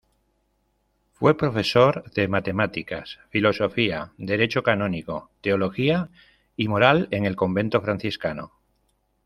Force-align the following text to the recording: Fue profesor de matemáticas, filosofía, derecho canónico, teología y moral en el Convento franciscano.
Fue 1.13 1.37
profesor 1.37 2.09
de 2.13 2.27
matemáticas, 2.27 3.19
filosofía, 3.29 4.13
derecho 4.17 4.63
canónico, 4.63 5.29
teología 5.41 6.09
y 6.57 6.69
moral 6.69 7.07
en 7.11 7.27
el 7.27 7.35
Convento 7.35 7.81
franciscano. 7.81 8.51